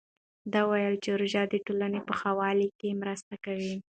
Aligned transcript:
ده 0.51 0.59
وویل 0.65 0.95
چې 1.03 1.09
روژه 1.19 1.43
د 1.49 1.55
ټولنې 1.65 1.99
په 2.07 2.13
ښه 2.19 2.31
والي 2.39 2.67
مرسته 3.01 3.33
کوي. 3.45 3.73